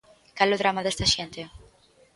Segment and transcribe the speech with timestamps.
[0.37, 1.41] Cal é o drama desta xente?